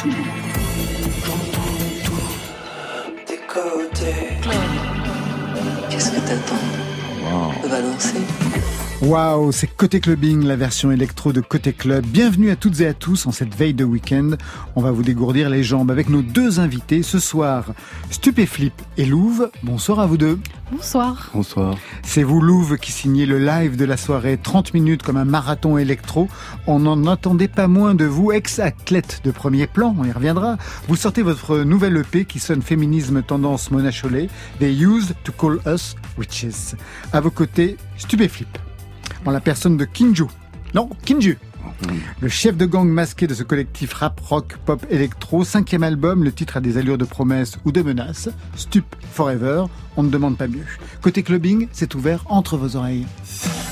[0.00, 0.08] tout.
[1.26, 2.24] J'entends tout.
[3.28, 4.38] Des côtés.
[5.90, 6.66] Qu'est-ce que t'attends?
[7.62, 8.20] On va danser.
[9.02, 12.04] Waouh, c'est Côté Clubbing, la version électro de Côté Club.
[12.04, 14.32] Bienvenue à toutes et à tous en cette veille de week-end.
[14.76, 17.72] On va vous dégourdir les jambes avec nos deux invités ce soir,
[18.10, 19.50] Stupéflip et Louve.
[19.62, 20.38] Bonsoir à vous deux.
[20.70, 21.30] Bonsoir.
[21.32, 21.78] Bonsoir.
[22.02, 25.78] C'est vous Louve qui signez le live de la soirée 30 minutes comme un marathon
[25.78, 26.28] électro.
[26.66, 30.58] On n'en attendait pas moins de vous, ex-athlète de premier plan, on y reviendra.
[30.88, 34.28] Vous sortez votre nouvelle EP qui sonne féminisme tendance Mona Chollet,
[34.58, 36.76] They Used to Call Us Witches.
[37.14, 38.58] À vos côtés, Stupéflip
[39.24, 40.26] en la personne de Kinju.
[40.74, 41.38] Non, Kinju.
[42.20, 46.32] Le chef de gang masqué de ce collectif rap, rock, pop, électro, cinquième album, le
[46.32, 48.28] titre a des allures de promesses ou de menaces.
[48.56, 49.64] Stup Forever,
[49.96, 50.66] on ne demande pas mieux.
[51.00, 53.06] Côté clubbing, c'est ouvert entre vos oreilles.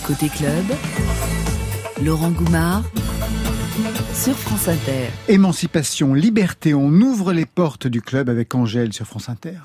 [0.06, 0.64] Côté club,
[2.02, 2.82] Laurent Goumard
[4.14, 5.08] sur France Inter.
[5.28, 9.58] Émancipation, liberté, on ouvre les portes du club avec Angèle sur France Inter.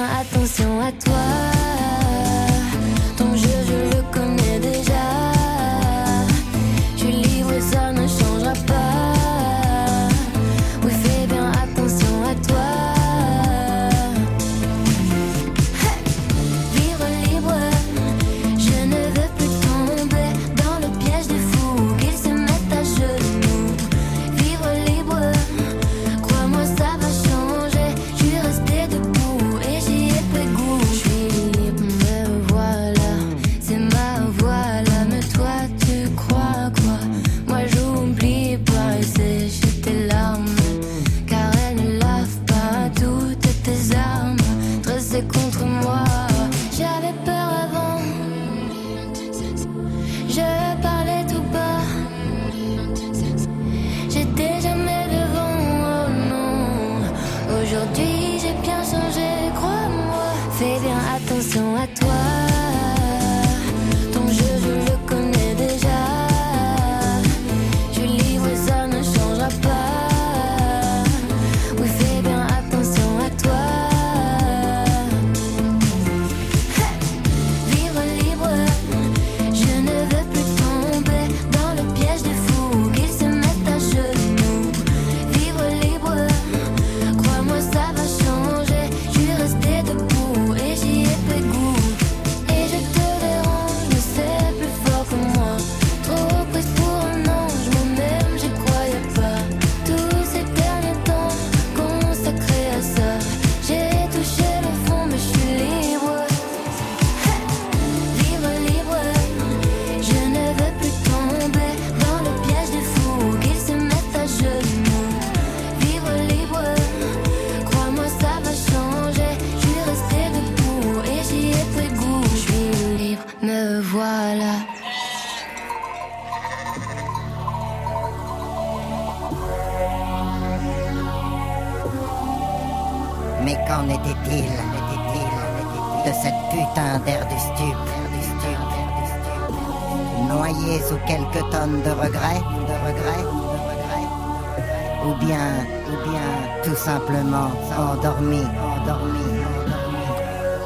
[0.00, 1.51] attention à toi.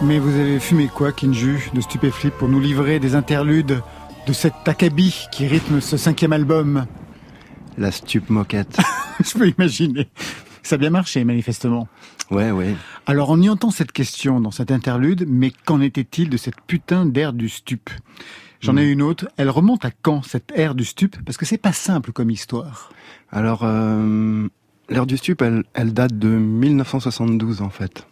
[0.03, 3.83] Mais vous avez fumé quoi, Kinju, de Stupéflip, pour nous livrer des interludes
[4.27, 6.87] de cet acabit qui rythme ce cinquième album?
[7.79, 8.79] La stup moquette.
[9.25, 10.09] Je peux imaginer.
[10.63, 11.89] Ça a bien marché, manifestement.
[12.31, 12.75] Ouais, ouais.
[13.07, 17.07] Alors, on y entend cette question dans cet interlude, mais qu'en était-il de cette putain
[17.07, 17.91] d'ère du stup
[18.61, 18.93] J'en ai hmm.
[18.93, 19.29] une autre.
[19.37, 22.91] Elle remonte à quand, cette ère du stup Parce que c'est pas simple comme histoire.
[23.31, 24.49] Alors, euh,
[24.89, 28.07] l'ère du stup, elle, elle date de 1972, en fait.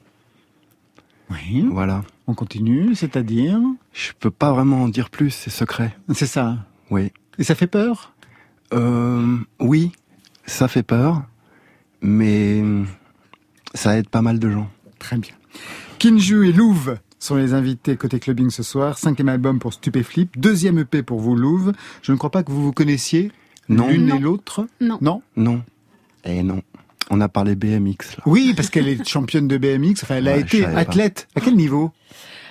[1.31, 1.65] Oui.
[1.71, 2.03] Voilà.
[2.27, 3.59] On continue, c'est-à-dire
[3.93, 5.97] Je peux pas vraiment en dire plus, c'est secret.
[6.13, 6.59] C'est ça.
[6.91, 7.13] Oui.
[7.39, 8.13] Et ça fait peur?
[8.73, 9.93] Euh, Oui,
[10.47, 11.23] ça fait peur,
[12.01, 12.63] mais
[13.75, 14.71] ça aide pas mal de gens.
[14.99, 15.35] Très bien.
[15.99, 18.99] Kinju et Louve sont les invités côté clubbing ce soir.
[18.99, 21.73] Cinquième album pour Stupéflip, deuxième EP pour vous, Louvre.
[22.03, 23.33] Je ne crois pas que vous vous connaissiez
[23.69, 24.67] l'une et l'autre.
[24.81, 24.99] Non.
[25.01, 25.23] Non?
[25.37, 25.63] Non.
[26.25, 26.63] Eh non.
[27.11, 28.17] On a parlé BMX.
[28.17, 28.23] Là.
[28.27, 30.03] Oui, parce qu'elle est championne de BMX.
[30.03, 30.79] Enfin, elle a été pas.
[30.79, 31.29] athlète.
[31.35, 31.93] À quel niveau?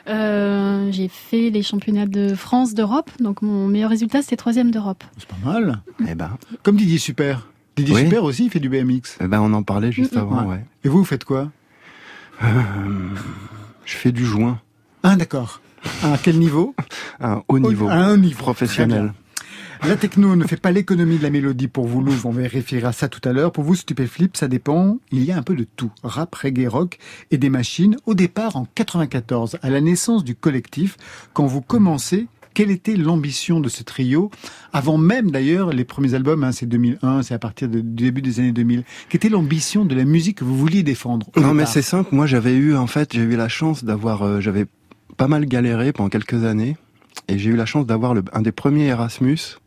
[0.09, 3.09] Euh, j'ai fait les championnats de France, d'Europe.
[3.19, 5.03] Donc mon meilleur résultat, c'était troisième d'Europe.
[5.17, 5.81] C'est pas mal.
[6.07, 7.47] Eh ben, Comme Didier Super.
[7.75, 8.01] Didier Oui.
[8.03, 9.17] Super aussi, il fait du BMX.
[9.21, 10.49] eh ben, on en parlait juste avant, Ouais.
[10.55, 10.65] ouais.
[10.83, 11.49] Et vous, vous faites quoi?
[12.43, 12.47] Euh,
[13.85, 14.59] je fais du joint
[15.01, 15.61] Ah, d'accord.
[16.03, 16.75] À quel niveau?
[17.19, 18.35] À un haut niveau, À un niveau.
[18.35, 19.13] Très professionnel.
[19.85, 22.27] La techno ne fait pas l'économie de la mélodie pour vous, Louvre.
[22.27, 23.51] On vérifiera ça tout à l'heure.
[23.51, 24.97] Pour vous, Stupéflip, ça dépend.
[25.11, 25.91] Il y a un peu de tout.
[26.03, 26.97] Rap, reggae, rock
[27.31, 27.97] et des machines.
[28.05, 30.95] Au départ, en 94, à la naissance du collectif,
[31.33, 34.31] quand vous commencez, quelle était l'ambition de ce trio?
[34.71, 38.21] Avant même, d'ailleurs, les premiers albums, hein, c'est 2001, c'est à partir de- du début
[38.21, 38.83] des années 2000.
[39.09, 42.15] Quelle était l'ambition de la musique que vous vouliez défendre Non, mais c'est simple.
[42.15, 44.65] Moi, j'avais eu, en fait, j'ai eu la chance d'avoir, euh, j'avais
[45.17, 46.77] pas mal galéré pendant quelques années,
[47.27, 49.57] et j'ai eu la chance d'avoir un des premiers Erasmus,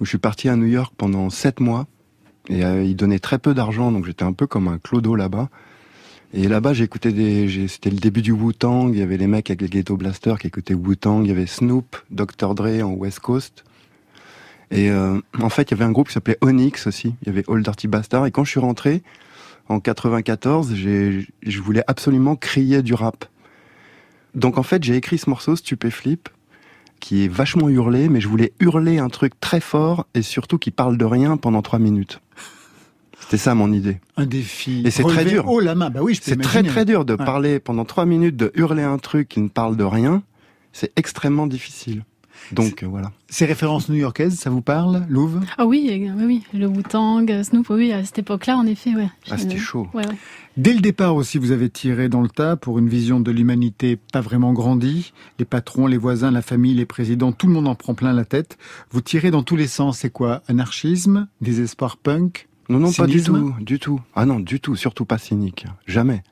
[0.00, 1.86] où je suis parti à New York pendant sept mois,
[2.48, 5.48] et euh, ils donnaient très peu d'argent, donc j'étais un peu comme un clodo là-bas.
[6.32, 9.60] Et là-bas, écouté des, c'était le début du Wu-Tang, il y avait les mecs avec
[9.60, 12.54] les Ghetto Blasters qui écoutaient Wu-Tang, il y avait Snoop, Dr.
[12.54, 13.64] Dre en West Coast.
[14.70, 17.30] Et euh, en fait, il y avait un groupe qui s'appelait Onyx aussi, il y
[17.30, 19.02] avait Old Dirty Bastard, et quand je suis rentré,
[19.68, 23.24] en 94, j'ai, je voulais absolument crier du rap.
[24.34, 26.28] Donc en fait, j'ai écrit ce morceau, Stupéflip,
[27.00, 30.70] qui est vachement hurlé, mais je voulais hurler un truc très fort et surtout qui
[30.70, 32.20] parle de rien pendant trois minutes.
[33.18, 33.98] C'était ça mon idée.
[34.16, 34.82] Un défi.
[34.84, 35.44] Et c'est très dur.
[35.60, 35.90] la main.
[35.90, 37.24] Bah oui, C'est très très dur de Ouais.
[37.24, 40.22] parler pendant trois minutes, de hurler un truc qui ne parle de rien.
[40.72, 42.04] C'est extrêmement difficile.
[42.52, 43.12] Donc euh, voilà.
[43.28, 45.40] Ces références new-yorkaises, ça vous parle, Louvre?
[45.58, 48.94] Ah oui, euh, oui, oui, le Wu-Tang, euh, Snoop, oui, à cette époque-là, en effet,
[48.94, 49.08] ouais.
[49.30, 49.88] Ah, c'était Euh, chaud.
[49.94, 50.14] Ouais, ouais.
[50.56, 53.96] Dès le départ aussi, vous avez tiré dans le tas pour une vision de l'humanité
[53.96, 55.12] pas vraiment grandie.
[55.38, 58.24] Les patrons, les voisins, la famille, les présidents, tout le monde en prend plein la
[58.24, 58.58] tête.
[58.90, 59.98] Vous tirez dans tous les sens.
[59.98, 60.42] C'est quoi?
[60.48, 62.48] Anarchisme Désespoir punk?
[62.68, 64.00] Non, non, pas du tout, du tout.
[64.14, 65.66] Ah non, du tout, surtout pas cynique.
[65.86, 66.22] Jamais.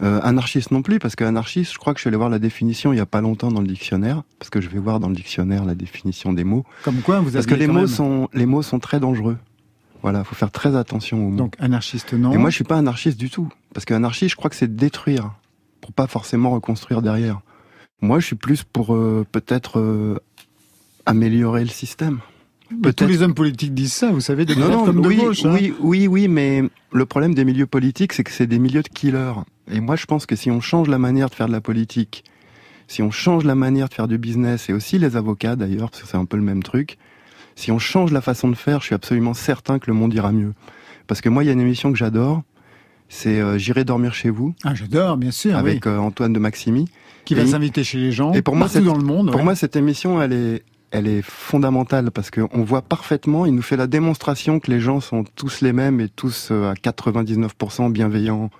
[0.00, 2.38] Euh, anarchiste non plus, parce que anarchiste, je crois que je suis allé voir la
[2.38, 5.08] définition il y a pas longtemps dans le dictionnaire, parce que je vais voir dans
[5.08, 6.64] le dictionnaire la définition des mots.
[6.84, 9.38] Comme quoi, vous Parce que les mots même- sont, les mots sont très dangereux.
[10.02, 11.36] Voilà, faut faire très attention aux mots.
[11.36, 12.30] Donc anarchiste non.
[12.32, 13.48] Et moi, je suis pas anarchiste du tout.
[13.74, 15.32] Parce que anarchiste, je crois que c'est détruire,
[15.80, 17.40] pour pas forcément reconstruire derrière.
[18.00, 20.16] Moi, je suis plus pour euh, peut-être euh,
[21.06, 22.20] améliorer le système.
[22.84, 25.16] Mais tous les hommes politiques disent ça, vous savez, de Non, non, comme de oui,
[25.16, 25.44] gauche.
[25.44, 25.52] hein.
[25.54, 26.62] oui, oui, oui, mais
[26.92, 29.34] le problème des milieux politiques, c'est que c'est des milieux de killers.
[29.70, 32.24] Et moi, je pense que si on change la manière de faire de la politique,
[32.86, 36.02] si on change la manière de faire du business, et aussi les avocats d'ailleurs, parce
[36.02, 36.96] que c'est un peu le même truc,
[37.56, 40.32] si on change la façon de faire, je suis absolument certain que le monde ira
[40.32, 40.54] mieux.
[41.06, 42.42] Parce que moi, il y a une émission que j'adore,
[43.10, 45.56] c'est euh, J'irai dormir chez vous, Ah, j'adore, bien sûr.
[45.56, 45.92] avec oui.
[45.92, 46.86] euh, Antoine de Maximi.
[47.24, 49.26] Qui va s'inviter chez les gens, et pour moi, partout dans le monde.
[49.30, 49.44] Pour ouais.
[49.44, 53.76] moi, cette émission, elle est, elle est fondamentale parce qu'on voit parfaitement, il nous fait
[53.76, 58.50] la démonstration que les gens sont tous les mêmes et tous euh, à 99% bienveillants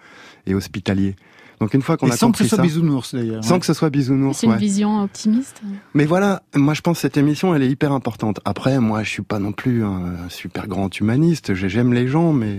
[0.47, 1.17] et hospitaliers.
[1.61, 3.43] Donc une fois qu'on Et a sans que compris ce soit ça, bisounours d'ailleurs.
[3.45, 3.61] sans ouais.
[3.61, 4.59] que ce soit bisounours, C'est une ouais.
[4.59, 5.61] vision optimiste.
[5.95, 8.41] Mais voilà, moi je pense que cette émission, elle est hyper importante.
[8.45, 11.55] Après, moi, je suis pas non plus un super grand humaniste.
[11.55, 12.57] J'ai- J'aime les gens, mais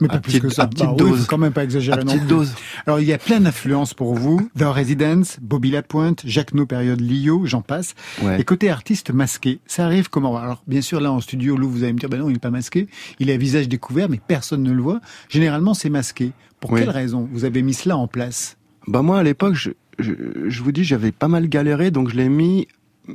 [0.00, 0.62] Mais pas à plus petite, que ça.
[0.62, 1.26] à petite Bah dose.
[1.26, 2.28] quand même pas exagérer à non petite plus.
[2.28, 2.54] dose.
[2.86, 4.48] Alors il y a plein d'influences pour vous.
[4.58, 7.94] The Residence, Bobby Lapointe, Jacques No, période Lio, j'en passe.
[8.22, 8.40] Ouais.
[8.40, 10.36] Et côté artiste masqué, ça arrive comment?
[10.36, 12.38] Alors bien sûr là en studio, Lou, vous allez me dire, ben non, il est
[12.38, 12.88] pas masqué.
[13.18, 15.00] Il a visage découvert, mais personne ne le voit.
[15.28, 16.32] Généralement, c'est masqué.
[16.66, 16.80] Pour Oui.
[16.80, 18.56] quelle raison vous avez mis cela en place?
[18.86, 20.12] Bah moi à l'époque, je, je,
[20.46, 22.68] je vous dis, j'avais pas mal galéré, donc je l'ai mis.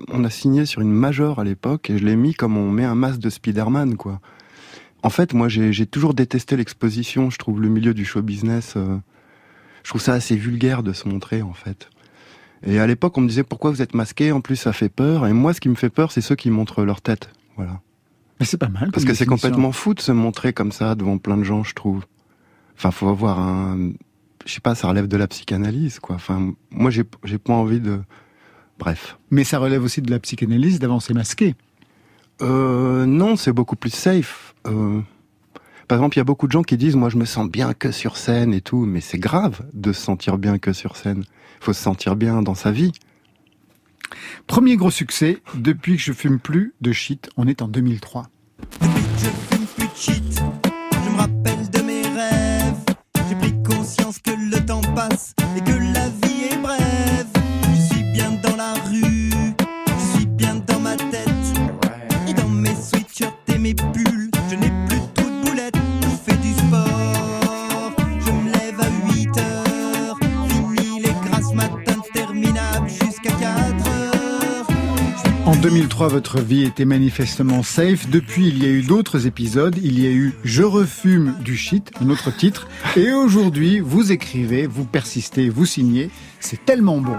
[0.07, 2.85] On a signé sur une major à l'époque et je l'ai mis comme on met
[2.85, 4.21] un masque de Spider-Man, quoi.
[5.03, 7.29] En fait, moi, j'ai toujours détesté l'exposition.
[7.29, 8.97] Je trouve le milieu du show business, euh,
[9.83, 11.89] je trouve ça assez vulgaire de se montrer, en fait.
[12.65, 14.31] Et à l'époque, on me disait pourquoi vous êtes masqué?
[14.31, 15.25] En plus, ça fait peur.
[15.27, 17.29] Et moi, ce qui me fait peur, c'est ceux qui montrent leur tête.
[17.57, 17.81] Voilà.
[18.39, 18.91] Mais c'est pas mal.
[18.91, 21.73] Parce que c'est complètement fou de se montrer comme ça devant plein de gens, je
[21.73, 22.05] trouve.
[22.81, 23.91] Enfin, faut avoir un,
[24.43, 26.15] je sais pas, ça relève de la psychanalyse, quoi.
[26.15, 27.99] Enfin, moi, j'ai, j'ai pas envie de,
[28.79, 29.19] bref.
[29.29, 31.53] Mais ça relève aussi de la psychanalyse d'avancer masqué.
[32.41, 34.55] Euh, non, c'est beaucoup plus safe.
[34.65, 34.99] Euh,
[35.87, 37.75] par exemple, il y a beaucoup de gens qui disent, moi, je me sens bien
[37.75, 41.23] que sur scène et tout, mais c'est grave de se sentir bien que sur scène.
[41.59, 42.93] Il faut se sentir bien dans sa vie.
[44.47, 48.25] Premier gros succès, depuis que je fume plus de shit, on est en 2003.
[48.81, 50.30] Depuis que je fume plus de shit,
[54.51, 55.90] le temps passe et que
[75.61, 78.09] 2003, votre vie était manifestement safe.
[78.09, 79.75] Depuis, il y a eu d'autres épisodes.
[79.83, 82.67] Il y a eu Je refume du shit, un autre titre.
[82.97, 86.09] Et aujourd'hui, vous écrivez, vous persistez, vous signez.
[86.39, 87.17] C'est tellement bon.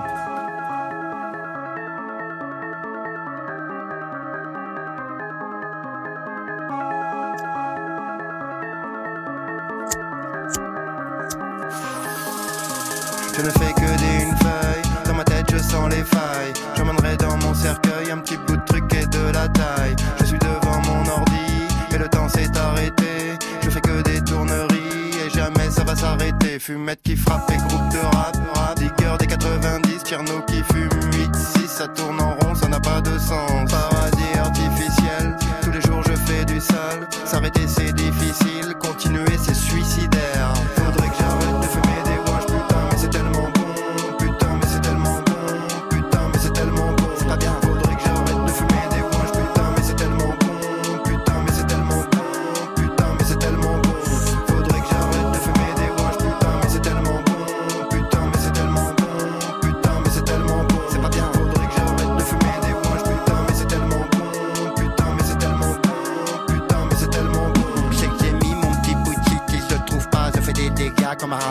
[15.62, 16.52] Sens les failles.
[16.76, 19.96] J'emmènerai dans mon cercueil un petit bout de truc et de la taille.
[20.20, 23.38] Je suis devant mon ordi, et le temps s'est arrêté.
[23.62, 26.58] Je fais que des tourneries, et jamais ça va s'arrêter.
[26.58, 28.78] Fumette qui frappe et groupe de rap, rap.
[29.18, 33.70] Des 90, Tierno qui fume 8-6, ça tourne en rond, ça n'a pas de sens.
[33.70, 37.06] Paradis artificiel, tous les jours je fais du sale.
[37.26, 40.54] S'arrêter c'est difficile, continuer c'est suicidaire.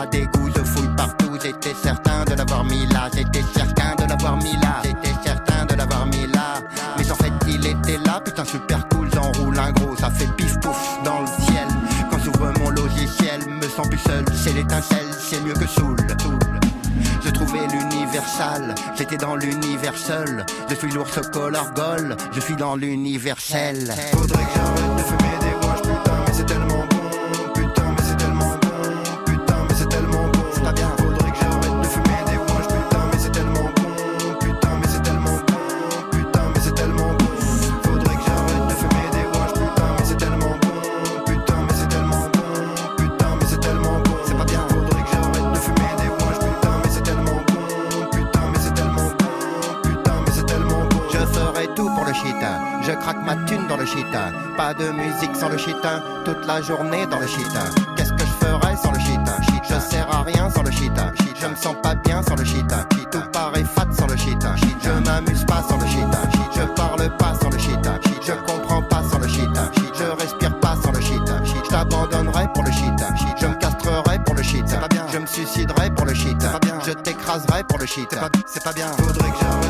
[0.02, 0.50] Un d'égout.
[0.54, 1.36] Je fouille partout.
[1.42, 3.08] J'étais certain de l'avoir mis là.
[3.14, 4.82] J'étais certain de l'avoir mis là.
[4.84, 6.60] J'étais certain de l'avoir mis là.
[6.98, 8.20] Mais en fait, il était là.
[8.24, 9.08] Putain, super cool.
[9.14, 9.96] J'enroule un gros.
[9.96, 11.68] Ça fait pif pouf dans le ciel.
[12.10, 14.24] Quand s'ouvre mon logiciel, me sens plus seul.
[14.34, 15.08] C'est l'étincelle.
[15.18, 15.96] C'est mieux que Soul.
[17.24, 20.44] Je trouvais l'universal, j'étais dans l'univers seul.
[20.68, 23.94] Je suis l'ours color gold, je suis dans l'universel.
[24.12, 25.54] Faudrait que j'arrête de fumer des
[25.88, 26.81] putain, mais c'est tellement
[54.82, 55.76] de musique sans le shit.
[56.24, 57.46] Toute la journée dans le shit.
[57.96, 59.20] Qu'est-ce que je ferais sans le shit
[59.68, 60.92] Je sers à rien sans le shit.
[61.40, 62.66] Je me sens pas bien sans le shit.
[63.10, 64.38] Tout paraît fat sans le shit.
[64.82, 66.06] Je m'amuse pas sans le shit.
[66.56, 67.78] Je parle pas sans le shit.
[68.26, 69.48] Je comprends pas sans le shit.
[69.94, 71.22] Je respire pas sans le shit.
[71.44, 72.92] Je t'abandonnerai pour le shit.
[73.40, 74.66] Je me castrerai pour le shit.
[75.12, 76.42] Je me suiciderai pour le shit.
[76.86, 78.08] Je t'écraserai pour le shit.
[78.46, 78.88] C'est pas bien.
[78.98, 79.61] Faudrait que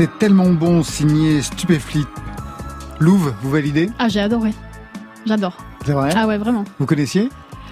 [0.00, 2.06] C'est tellement bon, signé Stupéflit.
[3.00, 4.54] Louve, vous validez Ah, j'ai adoré.
[5.26, 5.58] J'adore.
[5.84, 6.64] C'est vrai Ah ouais, vraiment.
[6.78, 7.28] Vous connaissiez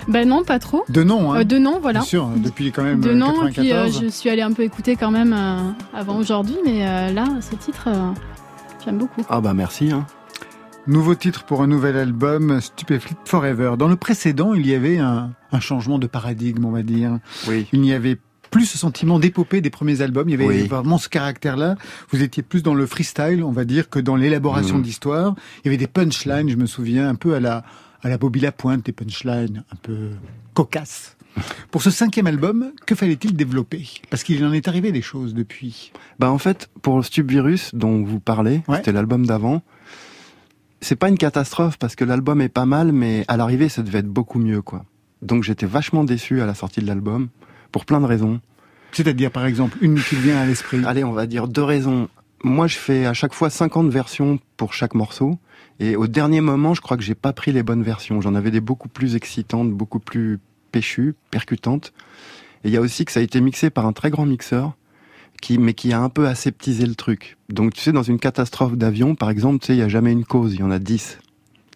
[0.09, 0.85] Ben non, pas trop.
[0.91, 2.01] De nom, hein Euh, de nom, voilà.
[2.01, 4.03] Bien sûr, depuis quand même De euh, nom, et puis euh, 94.
[4.03, 7.57] je suis allée un peu écouter quand même euh, avant aujourd'hui, mais euh, là, ce
[7.57, 8.11] titre, euh,
[8.85, 9.25] j'aime beaucoup.
[9.31, 9.91] Ah bah merci.
[9.91, 10.05] Hein.
[10.87, 13.77] Nouveau titre pour un nouvel album, Stupéflit Forever.
[13.79, 17.21] Dans le précédent, il y avait un, un changement de paradigme, on va dire.
[17.49, 17.67] Oui.
[17.73, 18.19] Il n'y avait
[18.51, 20.29] plus ce sentiment d'épopée des premiers albums.
[20.29, 20.67] Il y avait Oui.
[20.67, 21.77] vraiment ce caractère-là.
[22.11, 24.83] Vous étiez plus dans le freestyle, on va dire, que dans l'élaboration Mhm.
[24.83, 25.35] d'histoire.
[25.59, 27.65] Il y avait des punchlines, je me souviens, un peu à la,
[28.03, 30.11] à la Bobby Lapointe, des punchlines un peu
[30.55, 31.17] cocasses.
[31.71, 33.87] Pour ce cinquième album, que fallait-il développer?
[34.11, 35.93] Parce qu'il en est arrivé des choses depuis.
[36.19, 38.79] Bah en fait, pour Stubvirus dont vous parlez, Ouais.
[38.79, 39.63] c'était l'album d'avant.
[40.81, 43.99] C'est pas une catastrophe parce que l'album est pas mal, mais à l'arrivée, ça devait
[43.99, 44.85] être beaucoup mieux, quoi.
[45.23, 47.29] Donc j'étais vachement déçu à la sortie de l'album
[47.73, 48.41] pour plein de raisons.
[48.93, 50.85] C'est-à-dire, par exemple, une qui vient à l'esprit.
[50.85, 52.09] Allez, on va dire deux raisons.
[52.43, 55.39] Moi, je fais à chaque fois 50 versions pour chaque morceau.
[55.81, 58.21] Et au dernier moment, je crois que j'ai pas pris les bonnes versions.
[58.21, 60.41] J'en avais des beaucoup plus excitantes, beaucoup plus
[60.73, 61.93] péchues, percutantes.
[62.65, 64.73] Et il y a aussi que ça a été mixé par un très grand mixeur,
[65.41, 67.37] qui, mais qui a un peu aseptisé le truc.
[67.49, 70.13] Donc, tu sais, dans une catastrophe d'avion, par exemple, tu sais, il y a jamais
[70.13, 71.19] une cause, il y en a 10.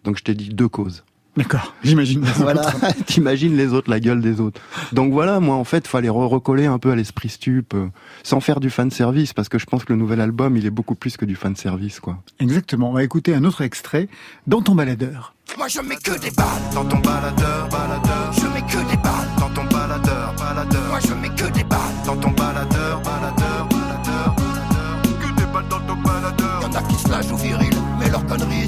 [0.05, 1.05] Donc, je t'ai dit deux causes.
[1.37, 2.25] D'accord, j'imagine.
[2.37, 2.73] Voilà,
[3.07, 4.61] t'imagines les autres, la gueule des autres.
[4.93, 7.89] Donc voilà, moi en fait, fallait recoller un peu à l'esprit stup, euh,
[8.23, 10.71] sans faire du fan service, parce que je pense que le nouvel album, il est
[10.71, 12.19] beaucoup plus que du fan service, quoi.
[12.41, 12.91] Exactement.
[12.91, 14.09] On va écouter un autre extrait
[14.47, 15.35] dans ton baladeur.
[15.59, 18.33] Moi je mets que des balles dans ton baladeur, baladeur.
[18.33, 20.89] Je mets que des balles dans ton baladeur, baladeur.
[20.89, 25.03] Moi je mets que des balles dans ton baladeur, baladeur, baladeur, baladeur.
[25.21, 26.63] Que des balles dans ton baladeur.
[26.63, 28.67] Y'en a qui se la jouent viril, mais leur connerie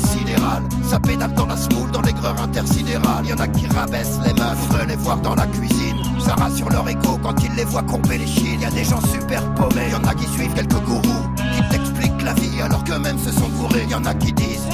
[0.83, 3.27] Ça pédale dans la smoule, dans l'aigreur intersidérale.
[3.27, 5.97] Y'en a qui rabaissent les meufs, faudrait les voir dans la cuisine.
[6.19, 8.61] Ça rassure leur écho quand ils les voient courber les chines.
[8.61, 11.25] Y a des gens super paumés, y'en a qui suivent quelques gourous
[11.57, 13.87] qui t'expliquent la vie alors qu'eux-mêmes se sont bourrés.
[13.91, 14.69] Y'en a qui disent.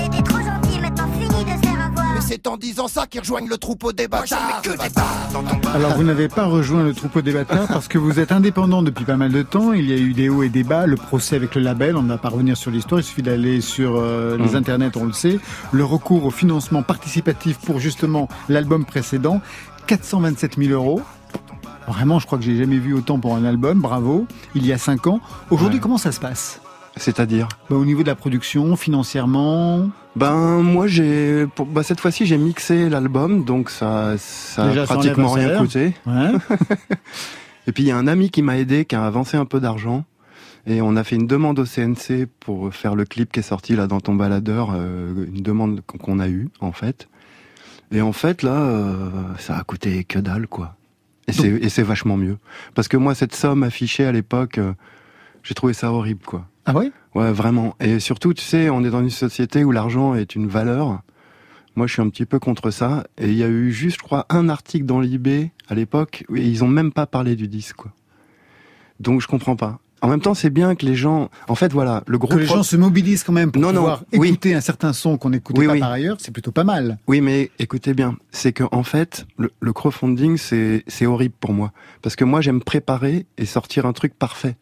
[2.20, 4.60] Mais c'est en disant ça qu'ils rejoignent le troupeau des bâtards.
[5.74, 9.06] Alors vous n'avez pas rejoint le troupeau des bâtards parce que vous êtes indépendant depuis
[9.06, 9.72] pas mal de temps.
[9.72, 12.02] Il y a eu des hauts et des bas, le procès avec le label, on
[12.02, 15.12] ne va pas revenir sur l'histoire, il suffit d'aller sur euh, les internets, on le
[15.14, 15.38] sait.
[15.72, 19.40] Le recours au financement participatif pour justement l'album précédent,
[19.86, 21.00] 427 000 euros.
[21.88, 24.26] Vraiment, je crois que j'ai jamais vu autant pour un album, bravo.
[24.54, 25.20] Il y a cinq ans.
[25.50, 25.82] Aujourd'hui, Ouais.
[25.82, 26.60] comment ça se passe?
[26.97, 32.37] C'est-à-dire Bah, Au niveau de la production, financièrement, Ben moi j'ai, bah, cette fois-ci j'ai
[32.38, 35.94] mixé l'album, donc ça, ça Déjà, a pratiquement rien coûté.
[36.06, 36.32] ouais.
[37.66, 39.61] Et puis il y a un ami qui m'a aidé, qui a avancé un peu
[39.61, 40.04] d'argent.
[40.66, 43.76] Et on a fait une demande au CNC pour faire le clip qui est sorti
[43.76, 47.09] là dans ton baladeur, euh, une demande qu'on- a eue en fait.
[47.92, 50.76] Et en fait là, euh, ça a coûté que dalle quoi.
[51.28, 52.37] Et c'est et c'est vachement mieux.
[52.75, 54.73] Parce que moi cette somme affichée à l'époque, euh,
[55.44, 56.47] j'ai trouvé ça horrible quoi.
[56.70, 56.92] Ah ouais?
[57.14, 57.74] Ouais, vraiment.
[57.80, 61.00] Et surtout, tu sais, on est dans une société où l'argent est une valeur.
[61.76, 63.04] Moi, je suis un petit peu contre ça.
[63.18, 66.42] Et il y a eu juste, je crois, un article dans l'IB à l'époque, et
[66.46, 67.92] ils ont même pas parlé du disque, quoi.
[69.00, 69.78] Donc, je comprends pas.
[70.02, 72.46] En même temps, c'est bien que les gens, en fait, voilà, le gros Que les
[72.46, 74.28] pro- gens se mobilisent quand même pour Non, non, pouvoir oui.
[74.28, 75.80] écouter un certain son qu'on n'écoutait Oui, pas oui.
[75.80, 76.96] par ailleurs, c'est plutôt pas mal.
[77.06, 81.52] Oui, mais écoutez bien, c'est que en fait, le, le crowdfunding, c'est c'est horrible pour
[81.52, 84.56] moi, parce que moi, j'aime préparer et sortir un truc parfait.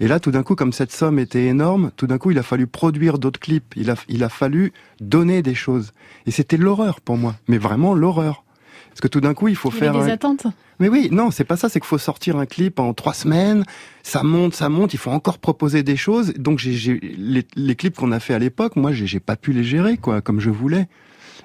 [0.00, 2.42] Et là, tout d'un coup, comme cette somme était énorme, tout d'un coup, il a
[2.42, 3.74] fallu produire d'autres clips.
[3.76, 5.92] Il a il a fallu donner des choses.
[6.26, 8.44] Et c'était l'horreur pour moi, mais vraiment l'horreur.
[8.90, 9.92] Parce que tout d'un coup, il faut Il faire.
[9.92, 10.46] des un- attentes.
[10.78, 11.68] Mais oui, non, c'est pas ça.
[11.68, 13.64] C'est qu'il faut sortir un clip en trois semaines.
[14.04, 14.94] Ça monte, ça monte.
[14.94, 16.32] Il faut encore proposer des choses.
[16.34, 19.64] Donc, j'ai, les, les clips qu'on a fait à l'époque, moi, j'ai, pas pu les
[19.64, 20.86] gérer, quoi, comme je voulais.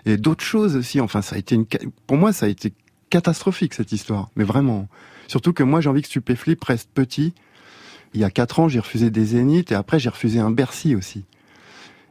[0.06, 1.00] Et d'autres choses aussi.
[1.02, 1.66] Enfin, ça a été une,
[2.06, 2.72] pour moi, ça a été
[3.10, 4.30] catastrophique cette histoire.
[4.36, 4.88] Mais vraiment.
[5.28, 7.34] Surtout que moi, j'ai envie que Stupéflip reste petit.
[8.14, 10.96] Il y a quatre ans, j'ai refusé des Zéniths et après, j'ai refusé un Bercy
[10.96, 11.26] aussi.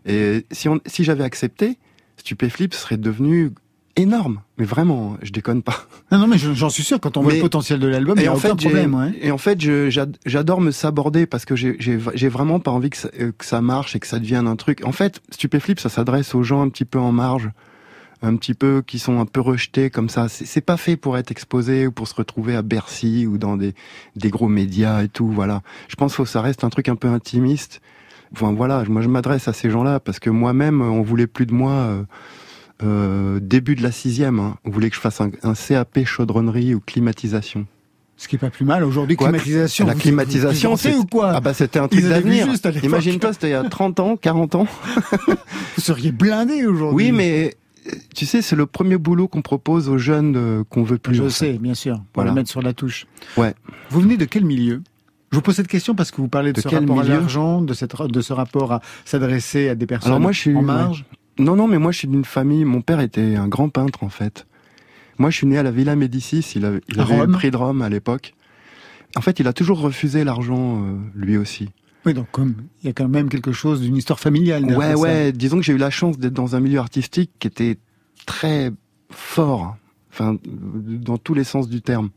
[0.06, 1.76] Et si on, si j'avais accepté,
[2.16, 3.50] Stupéflip serait devenu
[3.96, 4.40] énorme.
[4.58, 5.86] Mais vraiment, je déconne pas.
[6.12, 8.16] Non, non, mais je- j'en suis sûr, quand on voit Mais- le potentiel de l'album,
[8.16, 8.94] il n'y a aucun j'ai- problème.
[8.94, 9.12] ouais.
[9.20, 9.58] et en fait,
[10.24, 13.96] j'adore me saborder parce que j'ai vraiment pas envie que ça, euh, que ça marche
[13.96, 14.84] et que ça devienne un truc.
[14.84, 17.50] En fait, Stupéflip, ça s'adresse aux gens un petit peu en marge,
[18.22, 20.28] un petit peu qui sont un peu rejetés comme ça.
[20.28, 23.74] C'est pas fait pour être exposé ou pour se retrouver à Bercy ou dans des,
[24.16, 25.28] des gros médias et tout.
[25.28, 25.62] Voilà.
[25.88, 27.80] Je pense que ça reste un truc un peu intimiste.
[28.32, 31.54] Enfin voilà, moi je m'adresse à ces gens-là parce que moi-même, on voulait plus de
[31.54, 31.72] moi.
[31.72, 32.02] euh,
[32.84, 34.56] euh, début de la sixième, hein.
[34.64, 37.66] on voulait que je fasse un, un CAP chaudronnerie ou climatisation.
[38.16, 38.84] Ce qui est pas plus mal.
[38.84, 39.86] Aujourd'hui, climatisation.
[39.86, 42.48] La climatisation, c'est ou quoi Ah bah c'était un truc d'avenir.
[42.82, 44.66] Imagine-toi, c'était il y a 30 ans, 40 ans.
[45.26, 47.06] Vous seriez blindé aujourd'hui.
[47.06, 47.54] Oui, mais
[48.14, 51.14] tu sais, c'est le premier boulot qu'on propose aux jeunes euh, qu'on veut plus.
[51.14, 51.52] Je en le fait.
[51.52, 51.96] sais, bien sûr.
[51.96, 52.30] Pour Voilà.
[52.30, 53.06] le mettre sur la touche.
[53.36, 53.54] Ouais.
[53.90, 54.82] Vous venez de quel milieu?
[55.30, 57.04] Je vous pose cette question parce que vous parlez de, De ce quel rapport à
[57.04, 60.54] l'argent, de, cette, de ce rapport à s'adresser à des personnes Alors moi, je suis
[60.54, 60.64] en ouais.
[60.64, 61.04] marge?
[61.38, 62.64] Non, non, mais moi, je suis d'une famille.
[62.64, 64.46] Mon père était un grand peintre, en fait.
[65.18, 66.44] Moi, je suis né à la Villa Médicis.
[66.56, 68.34] Il avait, il avait le prix de Rome à l'époque.
[69.16, 71.68] En fait, il a toujours refusé l'argent, euh, lui aussi.
[72.06, 74.64] Oui, donc comme il y a quand même quelque chose d'une histoire familiale.
[74.64, 74.98] Ouais, ça.
[74.98, 75.32] ouais.
[75.32, 77.78] Disons que j'ai eu la chance d'être dans un milieu artistique qui était
[78.26, 78.72] très
[79.10, 79.76] fort,
[80.12, 82.10] enfin, dans tous les sens du terme.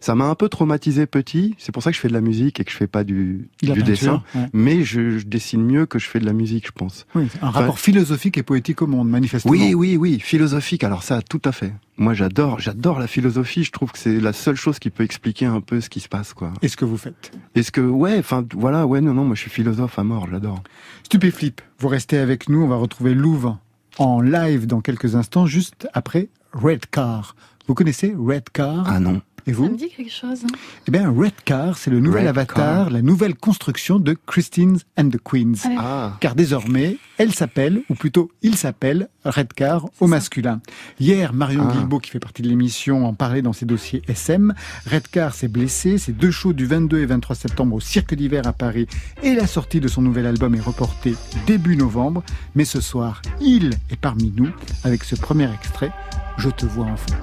[0.00, 1.54] Ça m'a un peu traumatisé petit.
[1.58, 3.48] C'est pour ça que je fais de la musique et que je fais pas du,
[3.62, 4.22] La du peinture, dessin.
[4.34, 4.48] ouais.
[4.52, 7.06] Mais je, je dessine mieux que je fais de la musique, je pense.
[7.14, 9.50] Oui, un rapport philosophique et poétique au monde, manifestement.
[9.52, 10.84] Oui, oui, oui, philosophique.
[10.84, 11.72] Alors ça, tout à fait.
[11.98, 13.64] Moi, j'adore, j'adore la philosophie.
[13.64, 16.08] Je trouve que c'est la seule chose qui peut expliquer un peu ce qui se
[16.08, 16.52] passe, quoi.
[16.62, 17.32] Et ce que vous faites.
[17.54, 20.26] Est-ce que, ouais, enfin, voilà, ouais, non, non, moi, je suis philosophe à mort.
[20.30, 20.62] J'adore.
[21.04, 22.62] Stupéflip, vous restez avec nous.
[22.62, 23.58] On va retrouver Louvre
[23.98, 27.34] en live dans quelques instants, juste après Red Car.
[27.66, 28.84] Vous connaissez Red Car?
[28.86, 29.22] Ah non.
[29.48, 30.40] Et Ça vous me dit quelque chose.
[30.44, 30.56] hein.
[30.88, 32.90] Eh bien, Red Car, c'est le nouvel Red avatar, Car.
[32.90, 35.52] la nouvelle construction de Christine and the Queens.
[35.64, 35.76] Allez.
[35.78, 36.16] Ah.
[36.20, 40.60] Car désormais, elle s'appelle, ou plutôt il s'appelle, Redcar au masculin.
[40.98, 41.72] Hier, Marion Ah.
[41.72, 44.52] Guilbault, qui fait partie de l'émission, en parlait dans ses dossiers SM.
[44.90, 45.98] Redcar s'est blessé.
[45.98, 48.86] Ses deux shows du 22 et 23 septembre au Cirque d'hiver à Paris
[49.22, 51.14] et la sortie de son nouvel album est reportée
[51.46, 52.24] début novembre.
[52.56, 54.50] Mais ce soir, il est parmi nous
[54.82, 55.92] avec ce premier extrait,
[56.38, 57.14] Je te vois enfant.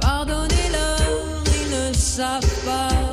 [0.00, 0.63] Pardonnez-leur,
[2.16, 3.03] ils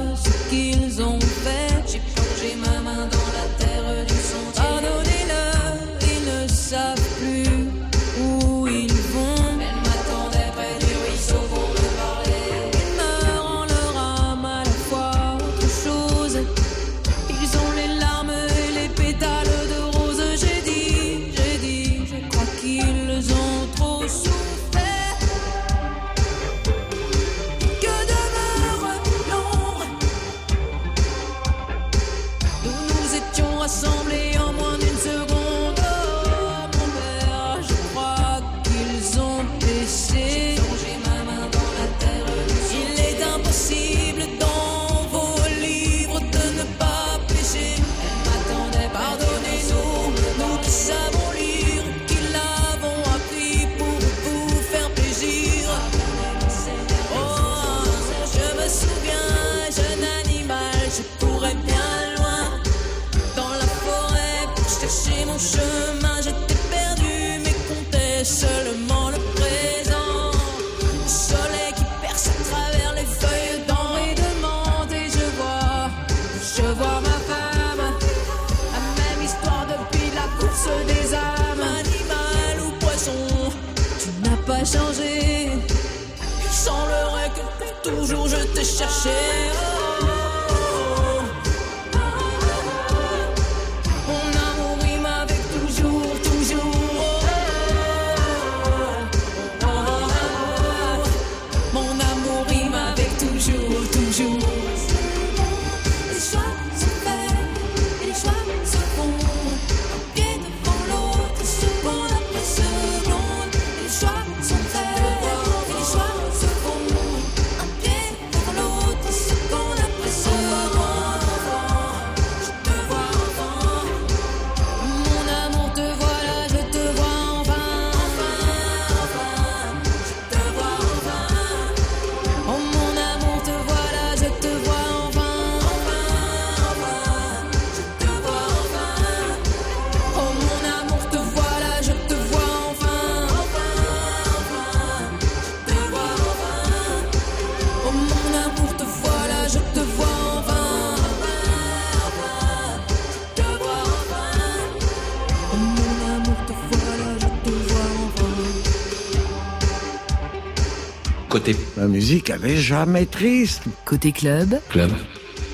[161.81, 163.63] La musique, elle est jamais triste.
[163.85, 164.91] Côté club, club.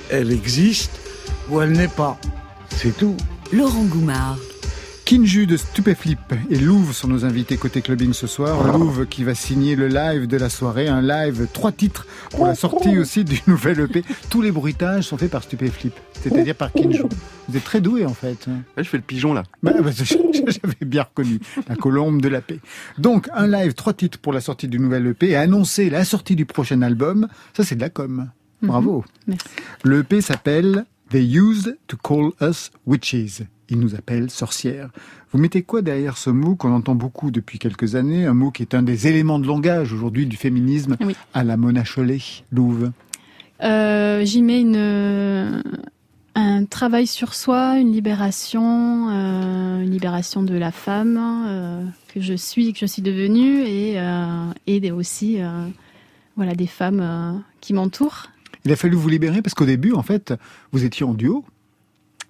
[0.10, 0.92] Elle existe
[1.50, 2.20] ou elle n'est pas.
[2.76, 3.16] C'est tout.
[3.54, 4.38] Laurent Goumard.
[5.08, 8.78] Kinju de Stupéflip et Louve sont nos invités côté clubbing ce soir.
[8.78, 12.56] Louve qui va signer le live de la soirée, un live trois titres pour la
[12.56, 14.04] sortie aussi du nouvel EP.
[14.30, 17.04] Tous les bruitages sont faits par Stupéflip, c'est-à-dire par Kinju.
[17.48, 18.48] Vous êtes très doué en fait.
[18.48, 19.44] Ouais, je fais le pigeon là.
[19.64, 21.40] Bah, bah, J'avais bien reconnu
[21.70, 22.60] la colombe de la paix.
[22.98, 26.36] Donc un live trois titres pour la sortie du nouvel EP et annoncer la sortie
[26.36, 27.30] du prochain album.
[27.56, 28.30] Ça c'est de la com.
[28.62, 29.06] Bravo.
[29.26, 29.46] Merci.
[29.86, 33.44] Le EP s'appelle They Used to Call Us Witches.
[33.70, 34.90] Ils nous appellent sorcières.
[35.32, 38.62] Vous mettez quoi derrière ce mot qu'on entend beaucoup depuis quelques années, un mot qui
[38.64, 41.16] est un des éléments de langage aujourd'hui du féminisme Oui.
[41.34, 42.92] à la Mona Chollet, Louve?
[43.64, 45.64] Euh, J'y mets une,
[46.36, 52.36] un travail sur soi, une libération, euh, une libération de la femme euh, que je
[52.36, 55.68] suis, que je suis devenue, et, euh, et aussi euh,
[56.36, 58.28] voilà, des femmes euh, qui m'entourent.
[58.66, 60.34] Il a fallu vous libérer parce qu'au début, en fait,
[60.72, 61.44] vous étiez en duo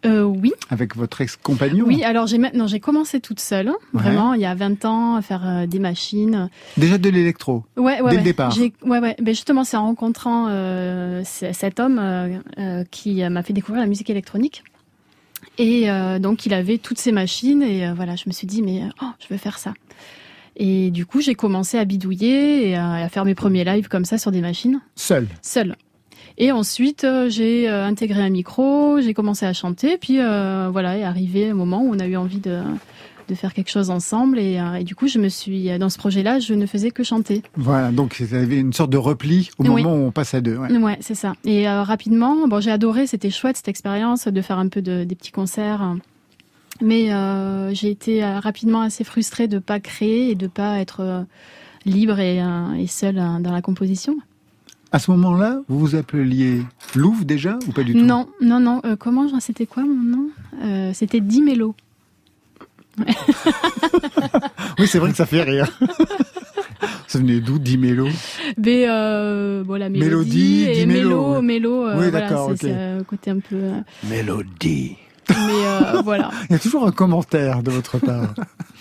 [0.08, 1.86] Euh, oui, avec votre ex-compagnon.
[1.88, 2.04] oui.
[2.04, 4.02] Alors j'ai maintenant j'ai commencé toute seule, hein, Ouais.
[4.02, 6.50] vraiment, il y a 20 ans, à faire euh, des machines.
[6.78, 7.64] Déjà de l'électro.
[7.76, 8.16] Ouais, ouais, Dès ouais.
[8.18, 8.58] le départ.
[8.58, 9.16] Ouais, ouais.
[9.22, 12.02] Ben justement, c'est en rencontrant euh, cet homme
[12.92, 14.64] qui m'a fait découvrir la musique électronique.
[15.60, 15.88] Et
[16.20, 19.28] donc, il avait toutes ces machines et voilà, je me suis dit, mais oh, je
[19.34, 19.74] veux faire ça.
[20.56, 24.06] Et du coup, j'ai commencé à bidouiller et à, à faire mes premiers lives comme
[24.06, 25.28] ça sur des machines, Seul.
[25.42, 25.76] seule.
[26.38, 30.98] Et ensuite, euh, j'ai euh, intégré un micro, j'ai commencé à chanter, puis euh, voilà,
[30.98, 32.62] est arrivé un moment où on a eu envie de,
[33.28, 34.38] de faire quelque chose ensemble.
[34.40, 37.04] Et, euh, et du coup, je me suis dans ce projet-là, je ne faisais que
[37.04, 37.42] chanter.
[37.56, 39.84] Voilà, donc vous avez une sorte de repli au Oui.
[39.84, 40.58] moment où on passe à deux.
[40.58, 40.72] ouais.
[40.78, 41.34] Ouais, c'est ça.
[41.46, 45.04] Et euh, rapidement, bon, j'ai adoré, c'était chouette cette expérience de faire un peu de,
[45.04, 45.96] des petits concerts.
[46.82, 51.26] Mais euh, j'ai été rapidement assez frustrée de pas créer et de pas être
[51.86, 52.38] libre et,
[52.78, 54.16] et seule dans la composition.
[54.92, 56.62] À ce moment-là, vous vous appeliez
[56.96, 58.00] Louve déjà ou pas du tout?
[58.00, 58.82] Non, non, non.
[58.86, 60.30] euh, comment C'était quoi mon nom?
[60.64, 61.76] Euh, C'était Dimelo.
[64.80, 65.68] Oui, c'est vrai que ça fait rire.
[67.08, 68.08] Ça venait d'où, dit Mélo
[68.58, 72.70] Mais euh, bon, la mélodie, Mélodie, et dit mélo, mélo, euh, Oui, voilà, d'accord, c'est
[72.72, 72.78] ok.
[72.78, 73.56] un côté un peu.
[73.56, 74.96] euh, Mélodie.
[75.30, 76.32] mais euh, voilà.
[76.50, 78.34] Il y a toujours un commentaire de votre part.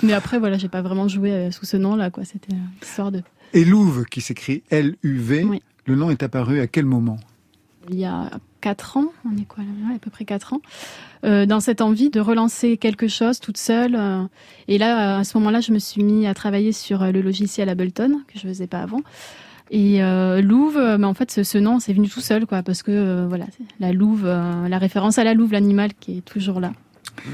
[0.02, 2.24] Mais après, voilà, j'ai pas vraiment joué euh, sous ce nom-là, quoi.
[2.24, 3.22] C'était euh, histoire de.
[3.54, 5.62] Et Louve, qui s'écrit L-U-V, Oui.
[5.86, 7.18] Le nom est apparu à quel moment
[7.88, 10.60] il y a quatre ans, on est quoi là à peu près quatre ans,
[11.22, 13.94] euh, dans cette envie de relancer quelque chose toute seule.
[13.94, 14.24] euh,
[14.66, 17.68] et là, à ce moment-là, je me suis mis à travailler sur euh, le logiciel
[17.68, 19.02] Ableton que je faisais pas avant.
[19.70, 22.82] Et euh, Louve, mais en fait, ce, ce nom, c'est venu tout seul, quoi, parce
[22.82, 23.46] que voilà,
[23.78, 26.72] la Louve, la référence à la Louve, l'animal qui est toujours là.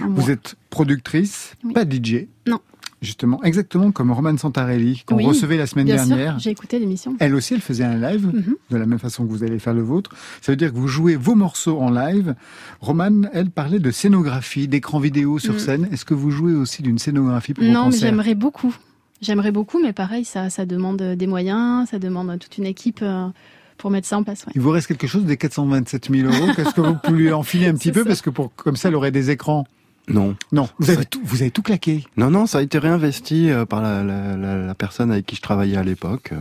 [0.02, 0.08] moi.
[0.10, 1.72] Vous êtes productrice, Oui.
[1.72, 2.26] pas DJ.
[2.46, 2.60] Non.
[3.02, 6.38] Justement, exactement comme Romane Santarelli, qu'on Oui, recevait la semaine Bien dernière.
[6.38, 7.16] j'ai écouté l'émission.
[7.18, 8.54] Elle aussi, elle faisait un live, Mhm.
[8.70, 10.10] de la même façon que vous allez faire le vôtre.
[10.40, 12.34] Ça veut dire que vous jouez vos morceaux en live.
[12.80, 15.58] Romane, elle parlait de scénographie, d'écran vidéo sur Mm.
[15.58, 15.88] scène.
[15.92, 18.74] Est-ce que vous jouez aussi d'une scénographie pour vos Non, mais j'aimerais beaucoup.
[19.20, 23.26] J'aimerais beaucoup, mais pareil, ça, ça demande des moyens, ça demande toute une équipe euh,
[23.78, 24.44] pour mettre ça en place.
[24.46, 24.52] ouais.
[24.54, 27.66] Il vous reste quelque chose des 427 000 euros Qu'est-ce que vous pouvez lui enfiler
[27.66, 28.02] un petit peu?
[28.02, 28.06] ça.
[28.06, 29.64] Parce que pour, comme ça, elle aurait des écrans.
[30.08, 30.34] Non.
[30.50, 32.04] Non, vous avez tout, vous avez tout claqué.
[32.16, 35.36] Non, non, ça a été réinvesti euh, par la, la, la, la personne avec qui
[35.36, 36.30] je travaillais à l'époque.
[36.32, 36.40] euh.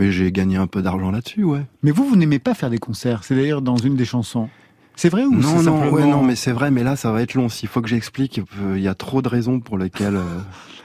[0.00, 1.64] Mais j'ai gagné un peu d'argent là-dessus, ouais.
[1.82, 3.24] Mais vous, vous n'aimez pas faire des concerts.
[3.24, 4.48] C'est d'ailleurs dans une des chansons.
[4.94, 5.90] C'est vrai ou Non, non, simplement...
[5.92, 7.48] ouais, non, mais c'est vrai, mais là, ça va être long.
[7.48, 8.40] S'il faut que j'explique,
[8.74, 10.16] il y a trop de raisons pour lesquelles...
[10.16, 10.38] euh,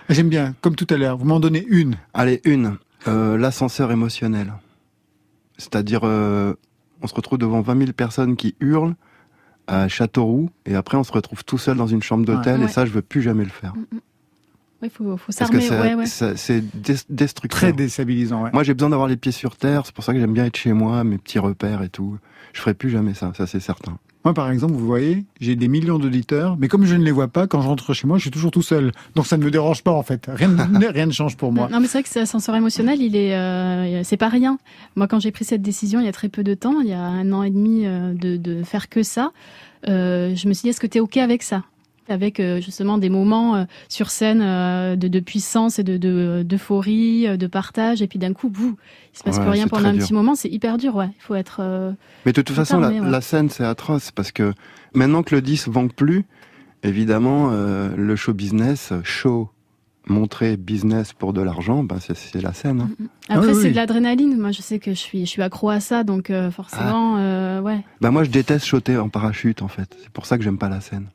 [0.09, 1.17] J'aime bien, comme tout à l'heure.
[1.17, 1.95] Vous m'en donnez une.
[2.13, 2.77] Allez, une.
[3.07, 4.53] Euh, L'ascenseur émotionnel.
[5.57, 6.53] C'est-à-dire, euh,
[7.01, 8.95] on se retrouve devant 20 000 personnes qui hurlent
[9.67, 12.65] à Châteauroux, et après, on se retrouve tout seul dans une chambre d'hôtel, Ouais.
[12.65, 13.73] et ça, je veux plus jamais le faire.
[14.81, 16.05] Il faut, faut Parce que s'armer.
[16.05, 16.19] c'est
[16.51, 17.01] Ouais, ouais.
[17.09, 17.57] destructeur.
[17.57, 18.49] Très déstabilisant, ouais.
[18.51, 19.83] Moi, j'ai besoin d'avoir les pieds sur terre.
[19.85, 22.17] C'est pour ça que j'aime bien être chez moi, mes petits repères et tout.
[22.51, 23.97] Je ferai plus jamais ça, ça c'est certain.
[24.25, 27.27] Moi, par exemple, vous voyez, j'ai des millions d'auditeurs, mais comme je ne les vois
[27.27, 28.91] pas, quand je rentre chez moi, je suis toujours tout seul.
[29.15, 30.29] Donc ça ne me dérange pas, en fait.
[30.33, 31.67] Rien, ne- rien ne change pour moi.
[31.69, 34.57] Non, mais c'est vrai que cet ascenseur émotionnel, il est, euh, c'est pas rien.
[34.95, 36.93] Moi, quand j'ai pris cette décision il y a très peu de temps, il y
[36.93, 39.31] a un an et demi, euh, de, de faire que ça,
[39.89, 41.63] euh, je me suis dit, est-ce que tu es OK avec ça?
[42.09, 46.43] Avec euh, justement des moments euh, sur scène euh, de, de puissance et de de-
[46.45, 48.75] d'euphorie, de, partage, et puis d'un coup, bouh,
[49.13, 50.03] il se passe Ouais, plus rien pendant un dur.
[50.05, 50.35] petit moment.
[50.35, 51.09] C'est hyper dur, ouais.
[51.17, 51.57] Il faut être.
[51.61, 51.91] euh,
[52.25, 53.09] Mais de toute façon, la, t'armer, ouais.
[53.11, 54.53] la scène, c'est atroce parce que
[54.93, 56.25] maintenant que le disque vend plus,
[56.83, 59.49] évidemment, euh, le show business, show,
[60.05, 62.81] montrer business pour de l'argent, ben c'est la scène.
[62.81, 63.05] hein.
[63.29, 63.71] Après, Ah oui, c'est oui.
[63.71, 64.37] de l'adrénaline.
[64.37, 67.61] Moi, je sais que je suis, je suis accro à ça, donc euh, forcément, euh,
[67.61, 67.79] ouais.
[68.01, 69.95] Ben moi, je déteste sauter en parachute, en fait.
[70.01, 71.07] C'est pour ça que j'aime pas la scène.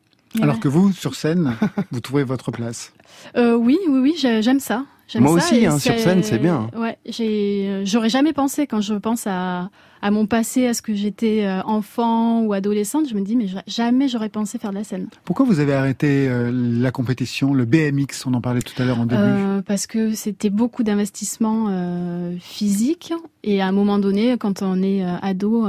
[0.42, 1.54] Alors que vous, sur scène,
[1.90, 2.92] vous trouvez votre place.
[3.36, 4.84] Euh, oui, oui, oui, j'ai- j'aime ça.
[5.14, 6.68] Moi ça aussi, hein, sur scène, c'est bien.
[6.76, 9.70] Ouais, euh, j'aurais jamais pensé quand je pense à,
[10.02, 13.46] à mon passé, à ce que j'étais euh, enfant ou adolescente, je me dis mais
[13.46, 15.06] ja- jamais j'aurais pensé faire de la scène.
[15.24, 19.06] Pourquoi vous avez arrêté la compétition, le BMX, on en parlait tout à l'heure en
[19.06, 19.22] début?
[19.22, 23.14] Euh, parce que c'était beaucoup d'investissement euh, physique
[23.44, 25.66] et à un moment donné, quand on est ado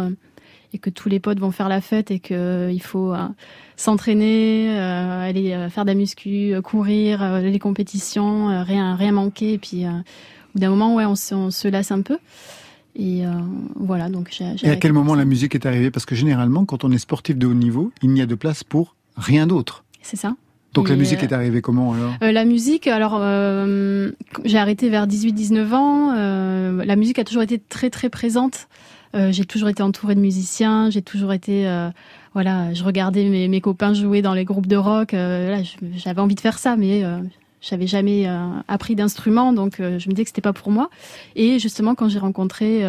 [0.74, 3.28] et que tous les potes vont faire la fête et que euh, il faut euh,
[3.76, 9.86] s'entraîner, euh, aller faire de la muscu, courir, les compétitions, rien rien manquer et puis
[9.86, 9.90] au
[10.54, 12.18] bout d'un moment ouais on se, on se lasse un peu
[12.96, 13.30] et euh,
[13.76, 15.20] voilà donc j'ai Et à quel moment ça.
[15.20, 15.92] la musique est arrivée?
[15.92, 18.64] Parce que généralement, quand on est sportif de haut niveau, il n'y a de place
[18.64, 19.84] pour rien d'autre.
[20.02, 20.36] c'est ça
[20.74, 22.14] Donc Et, la musique euh, est arrivée comment alors?
[22.24, 23.20] Euh, la musique, alors
[24.44, 26.14] j'ai arrêté vers 18-19 ans.
[26.84, 28.68] la musique a toujours été très très présente.
[29.16, 30.90] Euh, j'ai toujours été entourée de musiciens.
[30.90, 31.90] J'ai toujours été, euh,
[32.34, 35.14] voilà, je regardais mes, mes copains jouer dans les groupes de rock.
[35.14, 35.62] euh,
[35.96, 37.04] j'avais envie de faire ça, mais
[37.62, 38.26] j'avais jamais
[38.68, 40.90] appris d'instrument, donc je me disais que c'était pas pour moi.
[41.36, 42.84] Et justement, quand j'ai rencontré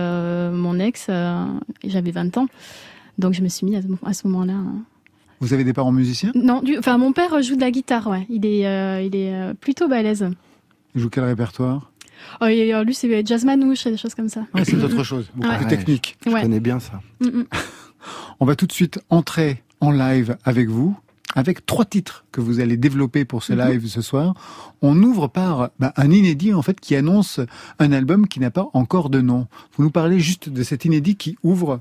[0.53, 1.09] mon ex,
[1.85, 2.47] j'avais 20 ans,
[3.19, 4.53] donc je me suis mis à, à ce moment-là.
[4.55, 4.75] hein.
[5.41, 6.33] Vous avez des parents musiciens?
[6.35, 8.27] Non, du, enfin mon père joue de la guitare, ouais.
[8.29, 10.29] Il est, il est plutôt balèze.
[10.95, 11.91] Ils jouent quel répertoire?
[12.41, 14.47] Oh, et, euh, lui, c'est jazz manouche et des choses comme ça.
[14.55, 15.57] Ouais, C'est autre chose, beaucoup Ouais.
[15.57, 15.71] plus Ouais.
[15.71, 16.17] technique.
[16.25, 16.43] Je Ouais.
[16.43, 17.01] connais bien ça.
[17.21, 17.45] Mm, mm.
[18.41, 20.97] On va tout de suite entrer en live avec vous,
[21.35, 23.69] avec trois titres que vous allez développer pour ce Mhm.
[23.69, 24.35] live ce soir.
[24.83, 27.41] On ouvre par bah, un inédit en fait qui annonce
[27.79, 29.47] un album qui n'a pas encore de nom.
[29.77, 31.81] Vous nous parlez juste de cet inédit qui ouvre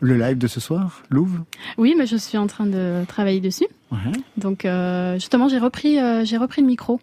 [0.00, 1.44] le live de ce soir, Louvre
[1.76, 3.66] Oui, mais je suis en train de travailler dessus.
[3.90, 3.98] Ouais.
[4.36, 7.00] Donc, euh, justement, j'ai repris, euh, j'ai repris le micro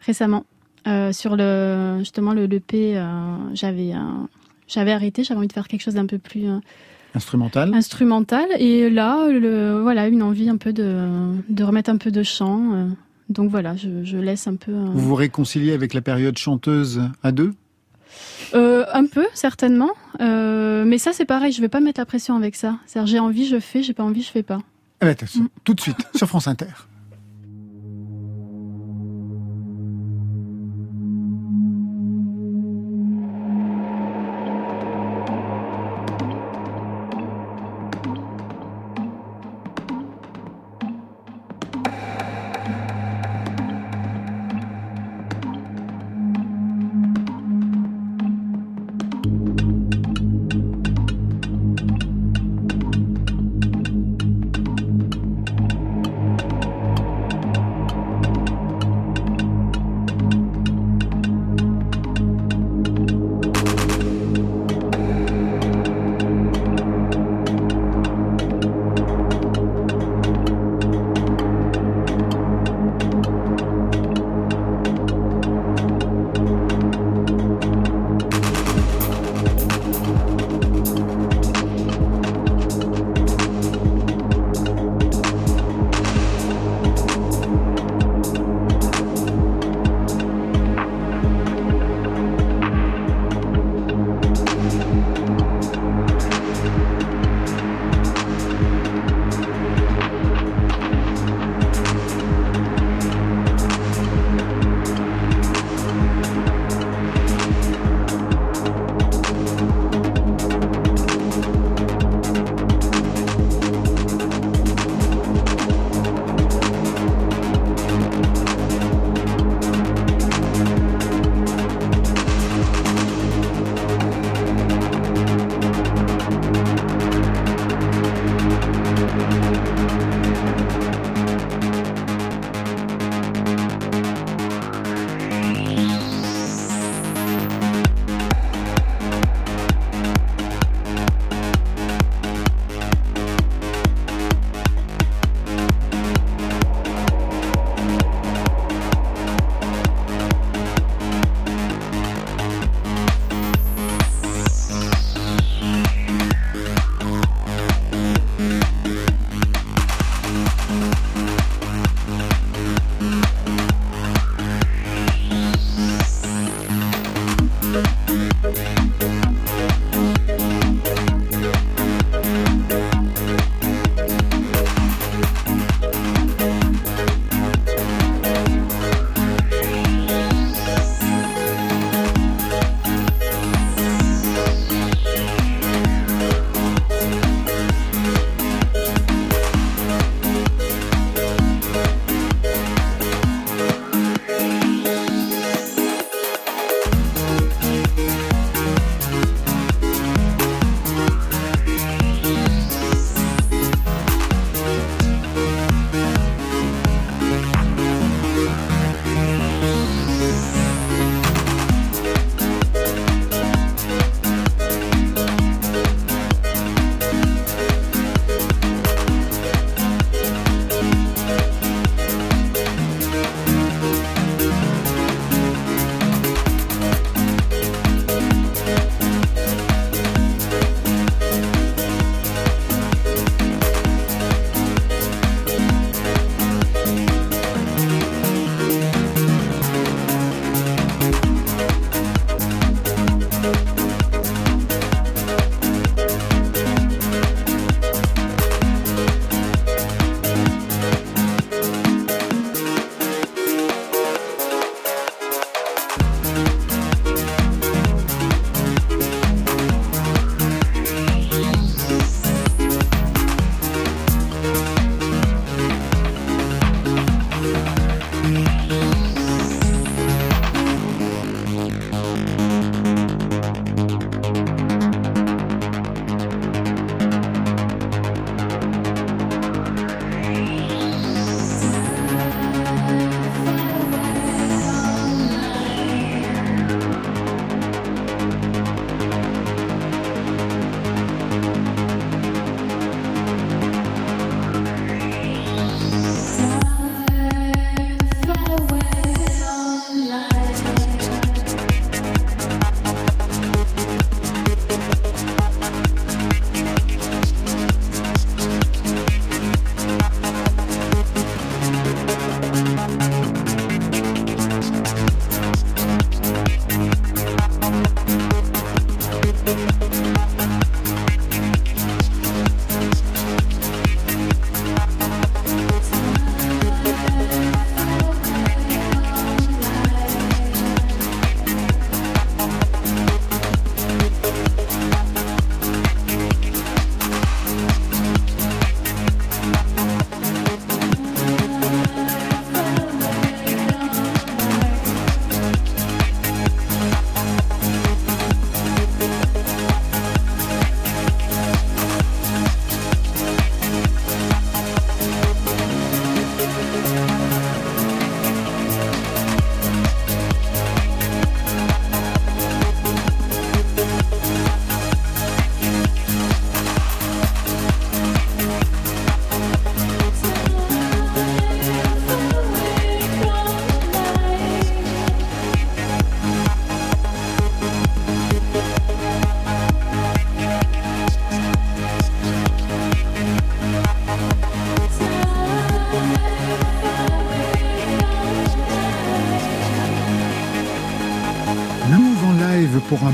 [0.00, 0.44] récemment
[0.86, 2.96] Euh, sur le justement le l'EP.
[2.96, 3.98] Euh, j'avais, euh,
[4.68, 5.24] j'avais arrêté.
[5.24, 6.44] J'avais envie de faire quelque chose d'un peu plus
[7.14, 7.74] Instrumental.
[7.74, 8.46] instrumental.
[8.58, 11.06] Et là, le, voilà, une envie un peu de,
[11.48, 12.88] de remettre un peu de chant.
[13.28, 14.72] donc voilà, je, je laisse un peu.
[14.72, 17.52] Vous vous réconciliez avec la période chanteuse à deux?
[18.54, 19.90] Euh, un peu, certainement.
[20.20, 22.78] Euh, mais ça, c'est pareil, je vais pas mettre la pression avec ça.
[22.86, 24.58] C'est-à-dire, j'ai envie, je fais, j'ai pas envie, je fais pas.
[25.00, 26.66] Eh ben, attention, tout de suite sur France Inter.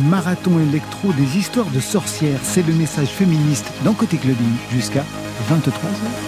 [0.09, 2.40] Marathon électro des histoires de sorcières.
[2.42, 5.04] C'est le message féministe dans Côté Clubbing jusqu'à
[5.50, 6.28] 23h.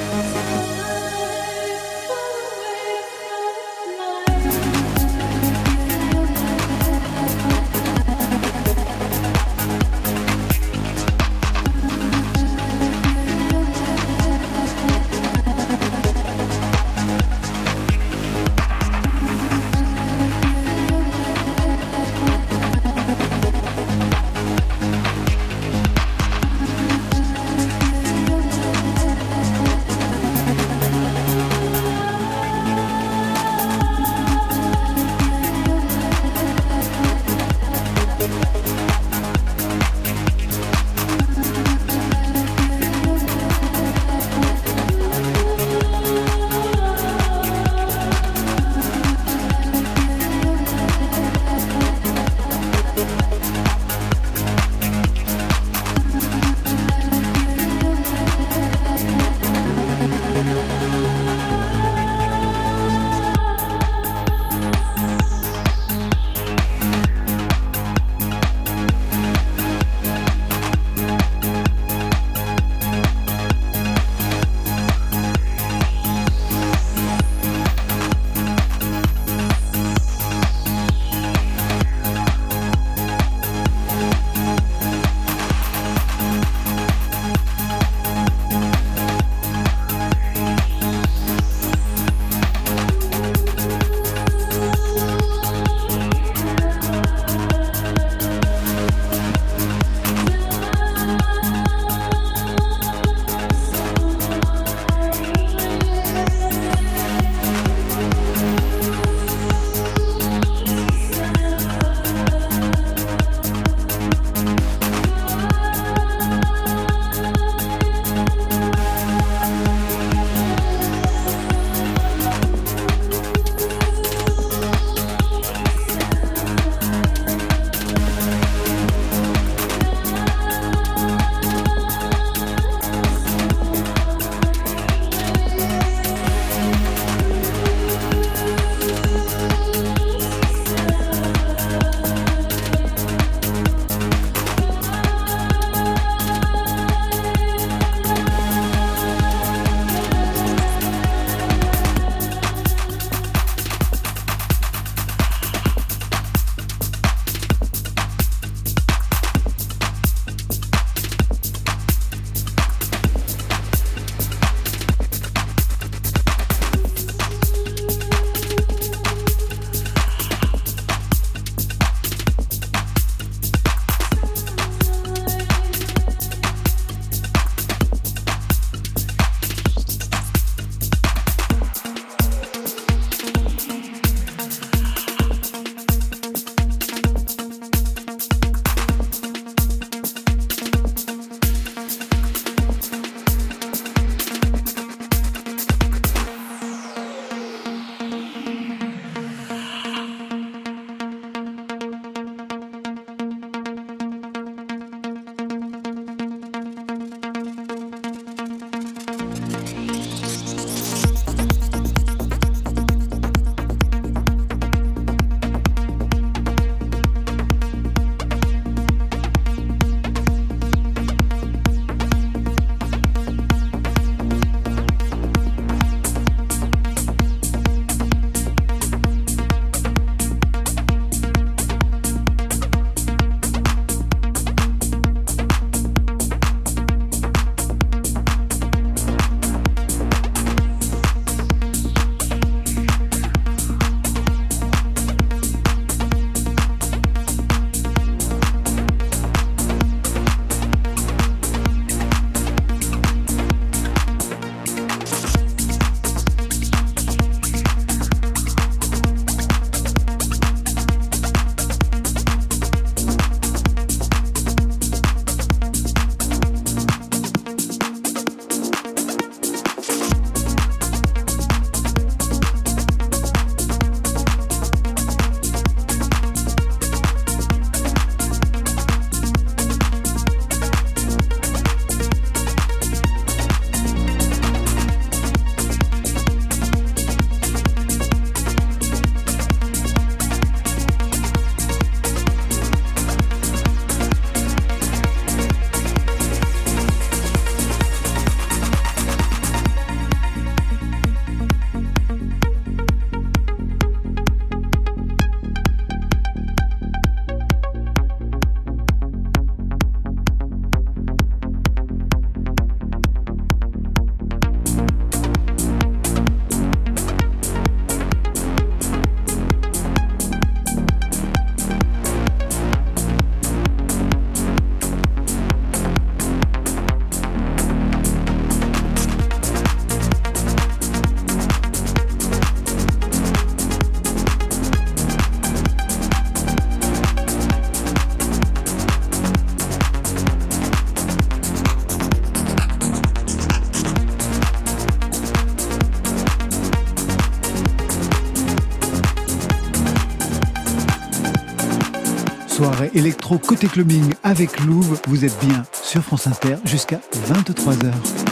[353.39, 354.97] Côté clubbing avec Louvre.
[355.07, 357.01] Vous êtes bien sur France Inter jusqu'à
[357.33, 358.30] 23h.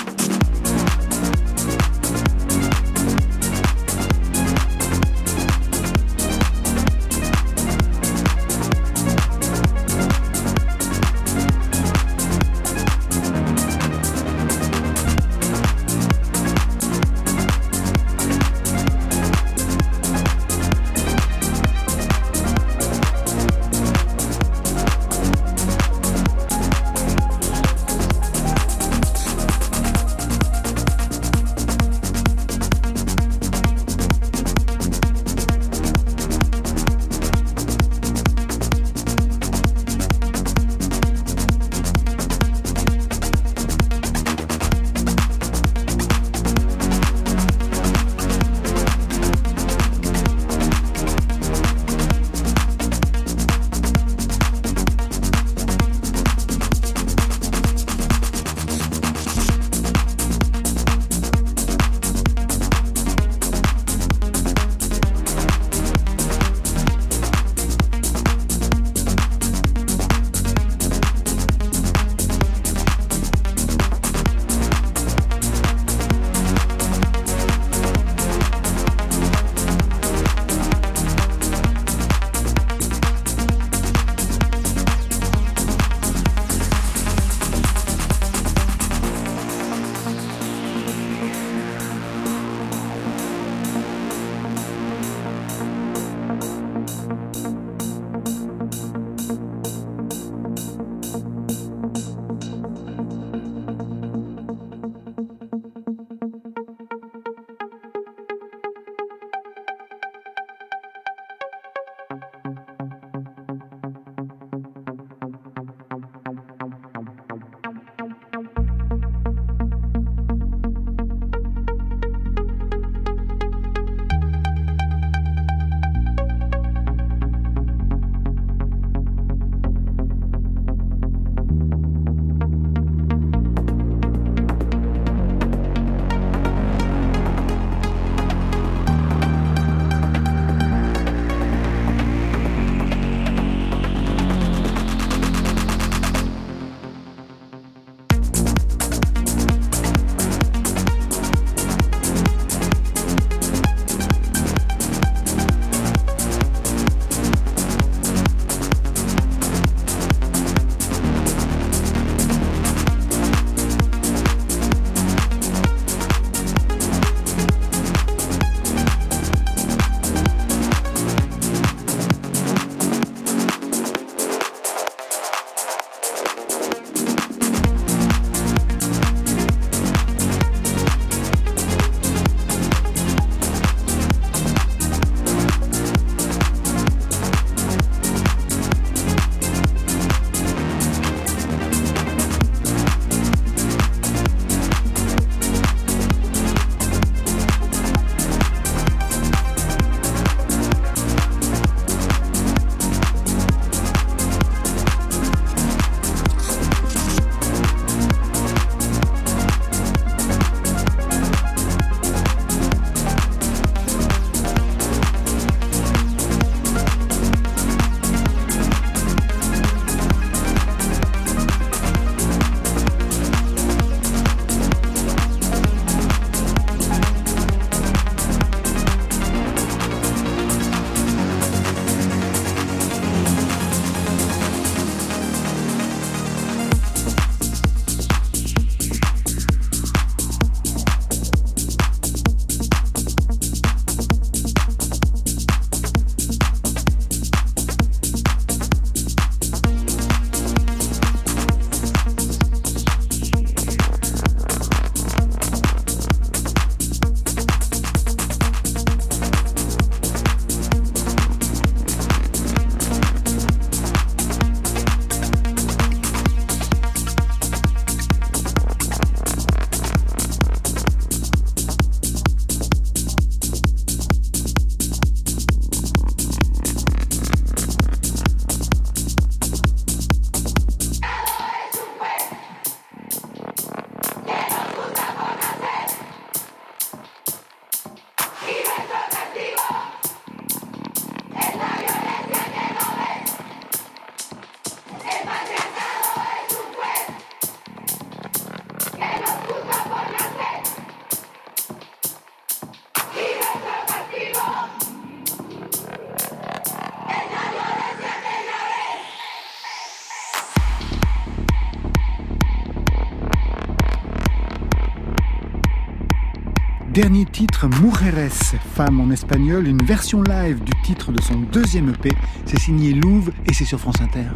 [317.39, 322.11] Titre, Mujeres, femme en espagnol, une version live du titre de son deuxième EP.
[322.45, 324.31] C'est signé Louvre et c'est sur France Inter.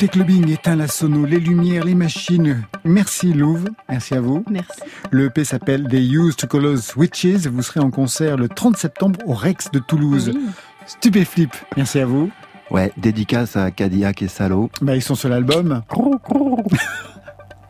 [0.00, 2.62] Côté clubbing, éteint la sono, les lumières, les machines.
[2.84, 4.42] Merci Louve, merci à vous.
[4.50, 4.80] Merci.
[5.10, 7.46] Le EP s'appelle They Used to Call Us Witches.
[7.48, 10.32] Vous serez en concert le 30 septembre au Rex de Toulouse.
[10.34, 10.40] Oui.
[10.86, 12.30] Stupéflip, merci à vous.
[12.70, 14.70] Ouais, dédicace à Cadillac et Salo.
[14.80, 15.82] Bah, ils sont sur l'album.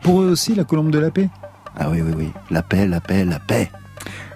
[0.01, 1.27] Pour eux aussi, la colombe de la paix.
[1.77, 2.29] Ah oui, oui, oui.
[2.49, 3.69] La paix, la paix, la paix.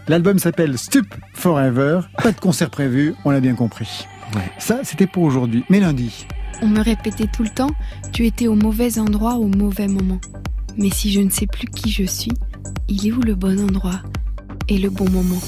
[0.10, 2.02] L'album s'appelle Stup Forever.
[2.22, 4.06] Pas de concert prévu, on l'a bien compris.
[4.36, 4.52] Ouais.
[4.58, 5.64] Ça, c'était pour aujourd'hui.
[5.70, 6.28] Mais lundi,
[6.62, 7.72] On me répétait tout le temps,
[8.12, 10.20] tu étais au mauvais endroit au mauvais moment.
[10.78, 12.34] Mais si je ne sais plus qui je suis,
[12.88, 14.02] il est où le bon endroit
[14.68, 15.42] et le bon moment?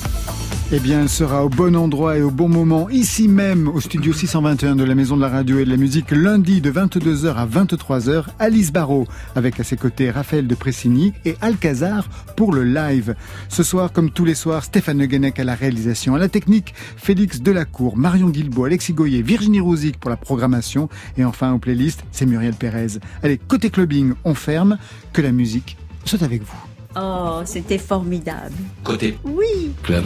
[0.70, 4.12] Eh bien, elle sera au bon endroit et au bon moment, ici même, au studio
[4.12, 7.46] 621 de la Maison de la Radio et de la Musique, lundi de 22h à
[7.48, 13.16] 23h, Alice Barrault, avec à ses côtés Raphaël de Pressigny et Alcazar pour le live.
[13.48, 16.74] Ce soir, comme tous les soirs, Stéphane Le Guenec à la réalisation, à la technique,
[16.98, 22.04] Félix Delacour, Marion Guilbault, Alexis Goyer, Virginie Rouzic pour la programmation, et enfin, aux playlists,
[22.12, 23.00] c'est Muriel Pérez.
[23.24, 24.78] Allez, côté clubbing, on ferme,
[25.14, 26.66] que la musique soit avec vous.
[27.00, 28.56] Oh, c'était formidable.
[28.84, 29.72] Côté Oui.
[29.84, 30.04] club.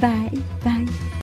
[0.00, 0.30] 拜
[0.62, 1.02] 拜。